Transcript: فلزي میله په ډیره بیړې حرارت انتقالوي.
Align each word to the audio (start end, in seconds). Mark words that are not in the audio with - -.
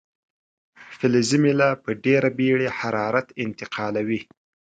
فلزي 0.97 1.37
میله 1.43 1.69
په 1.83 1.89
ډیره 2.05 2.29
بیړې 2.37 2.67
حرارت 2.79 3.27
انتقالوي. 3.43 4.21